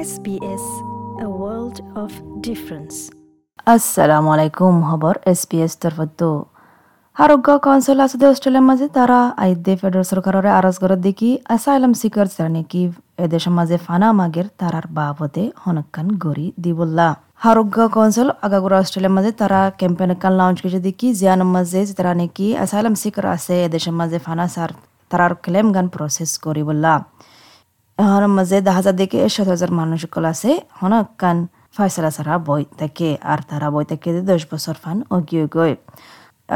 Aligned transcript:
SBS, 0.00 0.64
a 1.20 1.28
world 1.30 1.78
of 1.94 2.10
difference. 2.40 2.96
assalomu 3.66 4.30
alaykum 4.34 4.74
xabar 4.90 5.14
sps 5.32 5.72
তরফতো 5.82 6.28
আরোগ্য 7.16 7.48
council 7.66 7.98
আছে 8.04 8.16
অস্ট্রেলিয়ার 8.26 8.66
মাঝে 8.70 8.86
তারা 8.98 9.18
আইদে 9.44 9.72
ফেডারেল 9.80 10.06
সরকারের 10.12 10.46
আরজ 10.58 10.76
করে 10.82 10.96
দেখি 11.06 11.30
সিকার 12.00 12.28
জানে 12.36 12.62
কি 12.70 12.82
এদেশের 13.24 13.54
মাঝে 13.58 13.76
ফানা 13.86 14.08
মাগের 14.20 14.46
তারার 14.60 14.86
বাবদে 14.98 15.44
হনকান 15.62 16.08
গড়ি 16.24 16.46
দিবল্লা 16.64 17.08
আরোগ্য 17.50 17.76
কাউন্সিল 17.96 18.28
আগাগুড়া 18.46 18.76
অস্ট্রেলিয়ার 18.82 19.14
মাঝে 19.16 19.30
তারা 19.40 19.60
ক্যাম্পেন 19.80 20.10
কান 20.22 20.32
লঞ্চ 20.40 20.58
করেছে 20.62 20.80
দেখি 20.88 21.08
জিয়ান 21.20 21.40
মাঝে 21.54 21.80
তারা 21.98 22.12
নাকি 22.20 22.46
অ্যাসাইলাম 22.58 22.94
সিকার 23.02 23.26
আছে 23.36 23.54
এদেশের 23.68 23.94
মাঝে 24.00 24.18
ফানা 24.26 24.46
সার 24.54 24.70
তারার 25.10 25.32
ক্লেম 25.44 25.66
গান 25.76 25.86
প্রসেস 25.94 26.30
করি 26.44 26.62
বললা 26.70 26.94
এখন 28.00 28.24
মাঝে 28.38 28.56
হাজার 28.78 28.94
দিকে 29.00 29.18
সাত 29.34 29.48
হাজার 29.54 29.70
মানুষ 29.80 29.98
সকল 30.04 30.24
আছে। 30.32 30.50
হনকান 30.80 31.38
ফয়সলা 31.76 32.10
সারা 32.16 32.34
বই 32.48 32.62
থাকে 32.80 33.10
আর 33.32 33.40
তারা 33.48 33.68
বই 33.74 33.84
থাকে 33.90 34.08
দশ 34.30 34.42
বছর 34.50 34.76
ফান 34.82 34.96
অগিয়ে 35.16 35.44
গই 35.56 35.72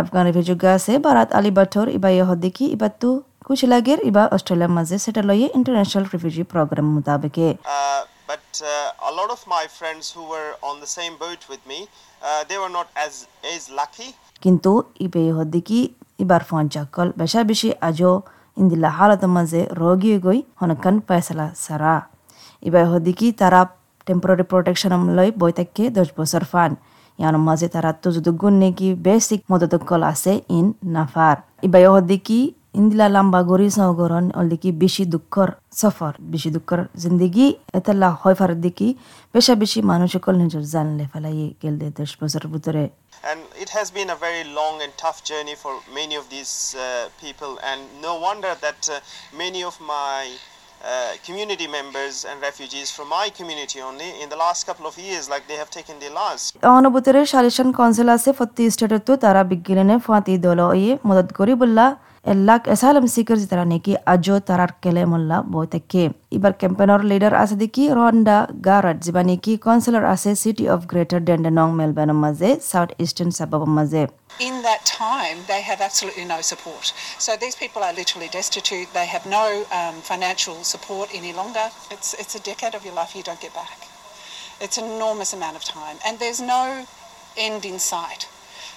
আফগান 0.01 0.25
রিফিউজিগা 0.29 0.71
আছে 0.79 0.93
বারাত 1.05 1.31
আলী 1.39 1.51
বাঠর 1.59 1.87
ইবা 1.97 2.11
ইহ 2.19 2.29
দেখি 2.45 2.65
ইবা 2.77 2.89
তু 3.01 3.11
কুচিলাগের 3.47 3.99
ইবা 4.11 4.23
অস্ট্রেলিয়ার 4.37 4.73
মাঝে 4.77 4.97
সেটা 5.05 5.23
লইয়ে 5.29 5.49
ইন্টারন্যাশনাল 5.59 6.05
রিফিউজি 6.15 6.43
প্রোগ্রাম 6.53 6.87
মোতাবেকে। 6.95 7.49
Uh, 7.77 8.01
but 8.31 8.49
uh, 8.73 9.11
a 9.11 9.13
lot 9.19 9.31
of 9.37 9.41
my 9.57 9.65
friends 9.79 10.05
who 10.15 10.23
were 10.35 10.51
on 10.69 10.75
the 10.85 10.91
same 10.99 11.15
boat 11.23 11.43
with 11.53 11.63
me, 11.71 11.81
uh, 12.29 12.41
they 12.49 12.59
were 12.63 12.75
not 12.79 12.89
as 13.05 13.15
as 13.55 13.63
lucky. 13.81 14.09
কিন্তু 14.45 14.73
ইবে 15.05 15.21
ইহ 15.31 15.37
দেখি 15.55 15.81
ইবার 16.25 16.43
ফোন 16.49 16.65
চাকল। 16.75 17.07
বেশা 17.21 17.41
বেশি 17.51 17.69
আজও 17.89 18.13
মাঝে 18.57 19.61
রোগী 19.81 20.15
গই 20.25 20.39
হনকান 20.61 20.97
ফয়সলা 21.01 21.47
সারা 21.57 21.95
ইবা 22.63 22.79
ইহ 22.81 22.93
দেখি 22.99 23.29
তারা 23.33 23.61
টেম্পোরারি 24.07 24.45
প্রোটেকশন 24.51 24.93
লই 25.17 25.29
বই 25.37 25.53
থাকে 25.53 25.85
দশ 25.91 26.09
বছর 26.19 26.43
ফান 26.45 26.71
ইয়ার 27.19 27.37
মাঝে 27.41 27.69
তারা 27.69 27.91
তো 27.95 28.09
যদি 28.11 28.31
গুণ 28.41 28.55
নেকি 28.63 28.89
বেসিক 29.05 29.41
মদতকল 29.51 30.03
আছে 30.05 30.33
ইন 30.51 30.67
নাফার 30.95 31.37
ইবা 31.63 31.79
ইহ 31.79 31.95
দেখি 32.07 32.41
ইন্দিলা 32.75 33.07
লম্বা 33.15 33.41
গরি 33.51 33.69
সগরন 33.77 34.27
অলদিকি 34.39 34.71
বেশি 34.83 35.05
দুঃখর 35.15 35.49
সফর 35.81 36.13
বেশি 36.33 36.49
দুঃখর 36.57 36.81
জিন্দগি 37.03 37.47
এতলা 37.79 38.09
হয় 38.23 38.37
ফার 38.39 38.51
দেখি 38.67 38.89
বেশা 39.35 39.55
বেশি 39.63 39.79
মানুষ 39.91 40.09
সকল 40.17 40.35
নিজের 40.43 40.65
জানলে 40.73 41.05
ফেলাই 41.13 41.39
গেল 41.63 41.75
দে 41.81 41.89
দশ 41.99 42.11
বছর 42.21 42.43
ভিতরে 42.55 42.85
And 43.31 43.41
it 43.57 43.71
has 43.71 43.89
been 43.91 44.11
a 44.11 44.19
very 44.19 44.45
long 44.53 44.75
and 44.85 44.93
tough 44.97 45.19
journey 45.25 45.57
for 45.57 45.73
many 46.01 46.15
of 46.21 46.25
these 46.29 46.55
uh, 46.77 46.83
people, 47.23 47.53
and 47.71 47.81
no 48.03 48.13
wonder 48.19 48.53
that 48.61 48.81
uh, 48.87 48.97
many 49.35 49.61
of 49.65 49.75
my 49.95 50.21
uh, 50.85 51.13
community 51.25 51.67
members 51.69 52.15
and 52.25 52.37
refugees 52.43 52.89
from 52.91 53.07
my 53.11 53.27
community 53.31 53.79
only 53.81 54.09
in 54.23 54.29
the 54.29 54.37
last 54.37 54.61
couple 54.69 54.87
of 54.87 54.95
years, 54.99 55.23
like 55.27 55.45
they 55.47 55.59
have 55.63 55.71
taken 55.71 55.95
their 56.03 56.15
lives. 56.15 56.43
অনুভূতির 56.77 57.17
সালিশন 57.35 57.69
council 57.79 58.09
আছে 58.17 58.31
ফত্তি 58.39 58.63
স্টেটত 58.75 59.09
তারা 59.25 59.43
বিজ্ঞানে 59.53 59.95
ফাঁতি 60.07 60.35
দল 60.47 60.61
ইয়ে 60.81 60.93
মদত 61.09 61.29
করি 61.39 61.55
বললা 61.63 61.87
এল্লা 62.33 62.55
এসালম 62.75 63.05
সিকর 63.15 63.37
যেটা 63.43 63.57
নাকি 63.73 63.93
আজও 64.13 64.37
তারার 64.49 64.73
কেলে 64.83 65.03
মোল্লা 65.13 65.39
বই 65.53 65.67
থেকে 65.75 66.03
এবার 66.37 66.53
ক্যাম্পেনর 66.61 67.01
লিডার 67.11 67.33
আছে 67.43 67.55
দেখি 67.63 67.85
রন্ডা 67.99 68.37
গারাট 68.67 68.99
যেবা 69.05 69.23
নাকি 69.31 69.53
কাউন্সিলর 69.65 70.05
আছে 70.15 70.31
সিটি 70.43 70.65
অফ 70.75 70.81
গ্রেটার 70.91 71.21
ডেন্ডেনং 71.29 71.69
মেলবার্নের 71.81 72.19
মাঝে 72.25 72.49
সাউথ 72.71 72.91
ইস্টার্ন 73.05 73.31
সাবাবের 73.39 73.73
মাঝে 73.79 74.03
In 74.49 74.57
that 74.69 74.83
time, 75.07 75.37
they 75.53 75.63
have 75.71 75.81
absolutely 75.89 76.27
no 76.35 76.39
support. 76.53 76.85
So 77.25 77.31
these 77.43 77.57
people 77.63 77.83
are 77.89 77.95
literally 78.01 78.31
destitute. 78.41 78.89
They 78.99 79.09
have 79.15 79.25
no 79.41 79.47
um, 79.81 79.97
financial 80.13 80.57
support 80.73 81.07
any 81.21 81.33
longer. 81.41 81.67
It's 82.23 82.35
a 82.41 82.43
decade 82.51 82.75
of 82.79 82.83
your 82.87 82.97
life 83.01 83.13
you 83.19 83.25
don't 83.29 83.43
get 83.47 83.55
back. 83.63 83.79
It's 84.65 84.77
an 84.83 84.87
enormous 84.97 85.31
amount 85.39 85.57
of 85.61 85.65
time. 85.79 85.97
And 86.07 86.15
there's 86.23 86.43
no 86.57 86.65
end 87.47 87.63
in 87.71 87.77
sight. 87.95 88.23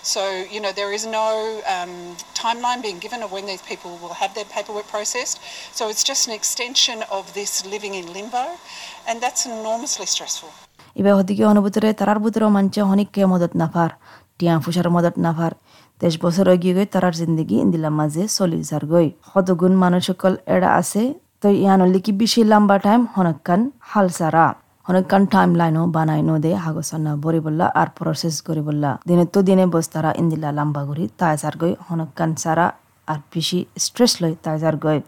So, 0.08 0.24
you 0.54 0.60
know, 0.62 0.72
there 0.72 0.92
is 0.94 1.04
no 1.06 1.28
um, 1.68 1.94
timeline 2.34 2.82
being 2.82 3.00
given 3.00 3.20
of 3.22 3.30
when 3.36 3.46
these 3.46 3.64
people 3.64 3.92
will 4.02 4.16
have 4.22 4.32
their 4.38 4.50
paperwork 4.56 4.88
processed. 4.88 5.38
So 5.74 5.84
it's 5.92 6.04
just 6.12 6.22
an 6.28 6.34
extension 6.34 6.98
of 7.12 7.24
this 7.34 7.52
living 7.66 7.94
in 7.94 8.06
limbo, 8.14 8.46
and 9.08 9.16
that's 9.24 9.42
enormously 9.48 10.08
stressful. 10.14 10.52
তেইশ 16.02 16.16
বছর 16.24 16.46
এগিয়ে 16.56 16.74
গই 16.78 16.88
তারার 16.94 17.16
জিন্দগি 17.22 17.56
ইন্দিলা 17.66 17.90
মাঝে 18.00 18.24
চলি 18.38 18.60
যার 18.70 18.84
গই 18.94 19.08
হতগুণ 19.32 19.74
মানুষ 19.84 20.04
সকল 20.10 20.34
এড়া 20.56 20.70
আছে 20.80 21.04
তো 21.42 21.48
ইয়ান 21.62 21.82
লিকি 21.94 22.12
বেশি 22.22 22.42
লম্বা 22.52 22.78
টাইম 22.86 23.02
হনকান 23.16 23.62
হাল 23.90 24.08
সারা 24.20 24.46
হনকান 24.90 25.24
টাইম 25.34 25.52
লাইনও 25.60 25.84
বানাইনো 25.96 26.36
দে 26.44 26.52
হাগসনা 26.64 27.12
বরি 27.24 27.40
বললা 27.46 27.66
আর 27.82 27.88
প্রসেস 27.98 28.36
করি 28.48 28.62
বললা। 28.68 28.92
দিনে 29.08 29.26
তো 29.34 29.40
দিনে 29.48 29.66
বস 29.74 29.86
তারা 29.94 30.12
ইন্দিলা 30.22 30.50
লম্বা 30.58 30.82
করি, 30.90 31.06
তাই 31.20 31.34
যার 31.42 31.56
গই 31.62 31.74
হনকান 31.88 32.32
সারা 32.44 32.66
আর 33.08 33.20
বেশি 33.34 33.60
স্ট্রেস 33.84 34.14
লই 34.22 34.34
তাই 34.44 34.56
যার 34.64 34.76
গই 34.84 35.00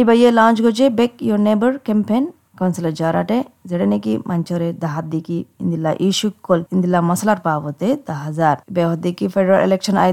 এবার 0.00 0.16
ইয়ে 0.20 0.30
লঞ্চ 0.38 0.56
গজে 0.64 0.86
back 0.98 1.12
your 1.26 1.40
neighbour 1.46 1.72
campaign 1.86 2.24
consulate 2.58 2.94
জারাটে 3.00 3.38
যেটা 3.68 3.86
নাকি 3.92 4.12
মঞ্চরে 4.28 4.68
দাহাত 4.82 5.06
দিকি 5.12 5.38
ইন্দিলা 5.62 5.92
ইস্যু 6.06 6.28
কল 6.46 6.60
ইন্দিলা 6.74 6.98
মশলার 7.08 7.40
বাবতে 7.46 7.88
দাহাজার। 8.08 8.56
বেহদ 8.74 8.98
দিকি 9.04 9.24
federal 9.34 9.62
election 9.68 9.96
I 10.02 10.10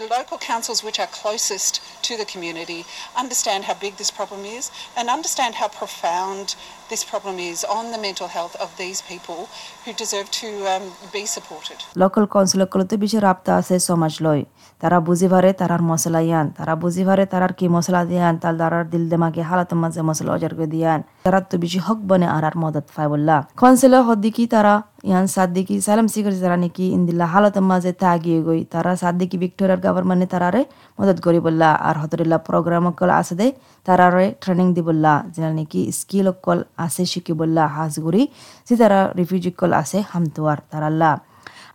local 0.00 0.38
councils 0.40 0.82
which 0.82 0.98
are 0.98 1.06
closest 1.08 1.80
to 2.02 2.16
the 2.16 2.24
community 2.24 2.84
understand 3.16 3.64
how 3.64 3.74
big 3.76 3.96
this 3.96 4.10
problem 4.10 4.44
is 4.44 4.70
and 4.96 5.08
understand 5.08 5.54
how 5.56 5.68
profound 5.70 6.54
this 6.88 7.04
problem 7.04 7.38
is 7.40 7.64
on 7.68 7.90
the 7.92 7.98
mental 7.98 8.28
health 8.28 8.56
of 8.56 8.70
these 8.76 9.02
people 9.02 9.48
who 9.84 9.92
deserve 9.94 10.30
to 10.32 10.48
um, 10.66 10.84
be 11.12 11.24
supported. 11.26 11.78
Local 11.96 12.24
কাউন্সিলগুলোতে 12.34 12.94
বেশি 13.04 13.18
রাপ্তা 13.28 13.50
আছে 13.60 13.74
সমাজ 13.88 14.14
লয় 14.24 14.42
তারা 14.80 14.98
বুঝি 15.08 15.28
পারে 15.34 15.50
তারার 15.60 15.82
মশলা 15.90 16.20
ইয়ান 16.28 16.46
তারা 16.58 16.74
বুঝি 16.82 17.02
পারে 17.08 17.24
তারার 17.32 17.52
কি 17.58 17.66
মশলা 17.76 18.00
দিয়ান 18.10 18.34
তার 18.42 18.54
তারার 18.60 18.84
দিল 18.92 19.04
দেমাকে 19.12 19.42
হালাত 19.48 19.70
মাঝে 19.82 20.00
মশলা 20.08 20.30
অজার 20.36 20.52
করে 20.58 20.68
দিয়ান 20.74 21.00
তারা 21.24 21.38
তো 21.50 21.54
বেশি 21.62 21.78
হক 21.86 21.98
বনে 22.08 22.26
আর 22.36 22.44
আর 22.48 22.54
মদত 22.62 22.86
পায় 22.94 23.08
বললা 23.12 23.36
কাউন্সিল 23.60 23.94
হদ্দিকি 24.08 24.44
তারা 24.54 24.74
ইয়ান 24.98 25.26
সাদ্দিকি 25.34 25.74
সালাম 25.80 26.08
সিকর 26.14 26.34
তারা 26.42 26.56
নাকি 26.64 26.84
ইন্দিল্লা 26.96 27.26
হালত 27.32 27.56
মাঝে 27.70 27.92
তাগিয়ে 28.02 28.38
গই 28.46 28.60
তারা 28.72 28.92
সাদ্দিকি 29.02 29.36
ভিক্টোরিয়ার 29.42 29.80
গভর্নমেন্টে 29.86 30.26
তারারে 30.32 30.62
মদত 30.98 31.18
করি 31.26 31.38
বললা 31.46 31.68
আর 31.88 31.96
হতরিল্লা 32.02 32.38
প্রোগ্রাম 32.48 32.84
কল 32.98 33.10
আছে 33.20 33.34
দে 33.40 33.46
তারারে 33.86 34.26
ট্রেনিং 34.42 34.66
দি 34.76 34.82
বললা 34.88 35.12
যেটা 35.32 35.50
নাকি 35.58 35.80
স্কিল 35.98 36.26
কল 36.44 36.58
আছে 36.78 37.02
শিখি 37.12 37.34
বললা 37.40 37.62
হাজগুড়ি 37.76 38.22
যে 38.68 38.74
তারা 38.80 38.98
রিফিউজি 39.18 39.50
কল 39.60 39.72
আছে 39.82 39.98
হামতুয়ার 40.10 40.58
তারাল্লা 40.70 41.10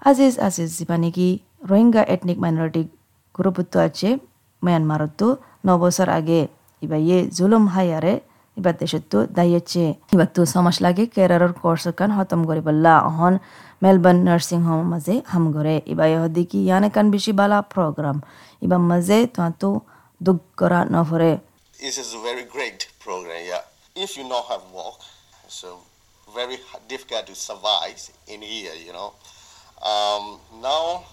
আজিজ 0.01 0.33
আজিজ 0.47 0.69
যিবা 0.77 0.95
নাকি 1.03 1.27
রোহিঙ্গা 1.69 2.01
এথনিক 2.13 2.37
মাইনরিটি 2.43 2.81
গ্রুপতো 3.35 3.77
আছে 3.87 4.09
ম্যানমারতো 4.61 5.27
ন 5.65 5.67
আগে 6.11 6.41
ইবা 6.81 6.97
ইয়ে 7.01 7.19
জুলুম 7.37 7.63
হাইয়ারে 7.73 8.13
সমাজ 10.53 10.75
লাগে 10.85 11.03
কেরারর 11.15 11.53
কোর্স 11.61 11.83
কান 11.99 12.09
খতম 12.17 12.41
করে 12.49 12.61
বললা 12.67 12.93
অহন 13.09 13.33
মেলবোর্ন 13.83 14.19
নার্সিং 14.27 14.59
হোম 14.67 14.79
মাঝে 14.93 15.15
হাম 15.31 15.45
করে 15.55 15.75
ইবা 15.93 16.05
ইহ 16.11 16.21
দেখি 16.37 16.59
ইয়ানে 16.67 16.89
কান 16.95 17.05
বেশি 17.13 17.31
বালা 17.39 17.57
প্রোগ্রাম 17.73 18.17
ইবা 18.65 18.77
মাঝে 18.91 19.17
তো 19.61 19.69
দুঃখ 20.21 20.41
করা 20.59 20.79
নফরে 20.93 21.33
This 21.83 21.97
is 21.97 22.09
a 22.13 22.21
very 22.29 22.45
great 22.45 22.81
program, 23.05 23.41
yeah. 23.45 23.63
If 23.95 24.09
you 24.17 24.23
not 24.35 24.43
have 24.51 24.63
work, 24.71 24.99
so 25.59 25.67
very 26.27 26.57
difficult 26.87 27.23
to 27.27 27.35
survive 27.35 27.99
in 28.27 28.41
here, 28.41 28.75
you 28.85 28.93
know. 28.97 29.09
Um, 29.91 30.39
now, 30.61 31.03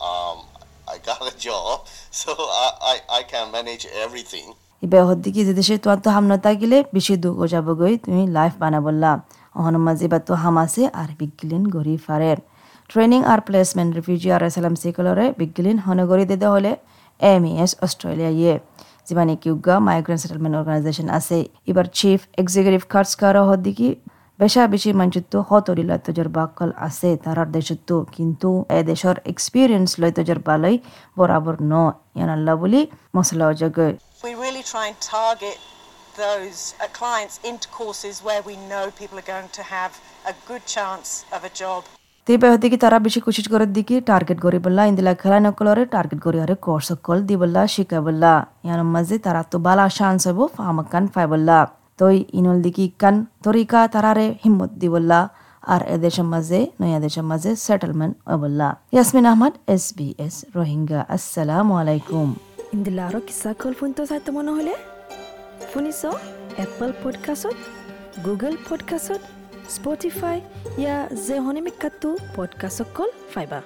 um, 0.00 0.38
I 0.86 0.94
got 1.04 1.20
a 1.32 1.34
job, 1.36 1.86
so 2.12 2.30
I, 2.64 2.66
I, 2.92 2.96
I 3.18 3.22
can 3.24 3.50
manage 3.50 3.84
everything. 3.86 4.54
ইবে 4.82 4.98
হদ্দিকি 5.08 5.40
যে 5.48 5.52
দেশে 5.58 5.74
তোমার 5.82 5.98
তো 6.04 6.08
হাম 6.14 6.24
থাকিলে 6.46 6.78
বেশি 6.96 7.14
দুঃখ 7.24 7.38
যাব 7.52 7.66
গই, 7.80 7.94
তুমি 8.04 8.22
লাইফ 8.36 8.54
বানা 8.62 8.80
বললা 8.86 9.10
অহন 9.58 9.74
মাঝে 9.86 10.06
বা 10.12 10.18
তো 10.28 10.32
হাম 10.42 10.56
আছে, 10.64 10.82
আর 11.00 11.08
বিগলিন 11.20 11.62
গড়ি 11.74 11.96
ফারের 12.06 12.38
ট্রেনিং 12.90 13.20
আর 13.32 13.40
প্লেসমেন্ট 13.46 13.90
রিফিউজি 13.98 14.28
আর 14.36 14.42
এসালাম 14.48 14.74
সিকলরে 14.82 15.26
বিগলিন 15.40 15.76
হনগরি 15.86 16.24
দিতে 16.30 16.46
হলে 16.54 16.70
এম 17.20 17.42
এস 17.64 17.72
অস্ট্রেলিয়া 17.84 18.32
ইয়ে। 18.40 18.54
যেমন 19.06 19.28
কিউগা 19.42 19.56
উগা 19.56 19.74
মাইগ্রেন্ট 19.88 20.20
সেটেলমেন্ট 20.22 20.54
অর্গানাইজেশন 20.60 21.06
আছে। 21.18 21.38
এবার 21.70 21.86
চিফ 21.98 22.20
এক্সিকিউটিভ 22.40 22.82
খার্চ 22.92 23.10
কারও 23.20 23.42
হদ্দিকি 23.50 23.88
বেশা 24.40 24.62
বেশি 24.74 24.90
মঞ্চত্ব 25.00 25.34
হতরিলা 25.48 25.96
তজরবা 26.06 26.44
কল 26.58 26.70
আছে 26.86 27.10
তারার 27.24 27.48
দেশত্ব 27.56 27.90
কিন্তু 28.16 28.48
এ 28.78 28.80
দেশর 28.90 29.16
এক্সপিরিয়েন্স 29.32 29.88
লই 30.00 30.12
তজরবা 30.18 30.54
লই 30.62 30.76
বরাবর 31.18 31.56
ন 31.72 31.74
ইয়ানাল্লা 32.16 32.54
বলি 32.62 32.80
মশলা 33.16 33.46
জগয় 33.62 33.94
we 34.26 34.32
really 34.44 34.64
try 34.72 34.84
and 34.90 34.98
target 35.16 35.56
those 36.24 36.60
uh, 36.72 36.88
clients 37.00 37.36
into 37.50 37.66
courses 37.80 38.14
where 38.26 38.42
we 38.48 38.54
know 38.70 38.84
people 39.00 39.16
are 39.22 39.30
going 39.34 39.50
to 39.58 39.64
have 39.76 39.92
a 40.32 40.34
good 40.48 40.64
chance 40.74 41.08
of 41.36 41.40
a 41.50 41.52
job. 41.62 41.80
তে 42.26 42.32
বেহতে 42.42 42.66
কি 42.72 42.76
তারা 42.84 42.98
বেশি 43.06 43.20
কোশিশ 43.26 43.46
করে 43.52 43.66
দিকি 43.76 43.96
টার্গেট 44.10 44.38
করি 44.44 44.58
বললা 44.66 44.82
ইন্দিলা 44.90 45.12
খেলা 45.22 45.38
নকলরে 45.46 45.82
টার্গেট 45.94 46.20
করি 46.26 46.38
আরে 46.44 46.56
কোর্স 46.66 46.88
কল 47.06 47.18
দি 47.28 47.34
বললা 47.42 47.60
শিখা 47.74 47.98
বললা। 48.06 48.32
ইয়ার 48.66 48.82
মাঝে 48.94 49.16
তারা 49.26 49.42
তো 49.52 49.56
বালা 49.66 49.86
চান্স 49.98 50.22
হব 50.28 50.38
ফামাকান 50.56 51.04
ফাই 51.14 51.26
বললা। 51.32 51.58
তই 52.00 52.16
ইনল 52.38 52.58
দিকি 52.64 52.86
কান 53.00 53.16
তরিকা 53.44 53.80
তারারে 53.94 54.26
হিম্মত 54.44 54.70
দিবল্লা, 54.82 55.20
আর 55.72 55.82
এদেশের 55.94 56.26
মাঝে 56.32 56.60
নয়া 56.80 56.98
দেশের 57.00 57.24
মাঝে 57.30 57.50
settlement 57.66 58.14
অবল্লা 58.34 58.68
Yasmin 58.92 59.26
Ahmed, 59.26 59.52
S 59.74 59.84
B 59.96 60.08
S 60.26 60.36
Rohingya, 60.56 61.00
আসসালামু 61.14 61.72
আলাইকুম। 61.80 62.28
ইন্দিলা 62.74 63.02
আৰু 63.08 63.18
কিছা 63.28 63.50
কল 63.62 63.72
ফোনটো 63.78 64.02
চাই 64.06 64.20
তোমাৰ 64.26 64.46
হলে 64.58 64.74
শুনিছ? 65.72 66.00
এপল 66.64 66.90
পডকাষ্টত 67.02 67.56
গুগল 68.26 68.54
পডকাষ্টত 68.68 69.22
স্পটিফাই 69.74 70.36
ইয়া 70.82 70.96
যে 71.26 71.36
হনিমিকাটো 71.44 72.10
পডকাষ্টত 72.36 72.88
কল 72.96 73.10
ফাইবা 73.34 73.58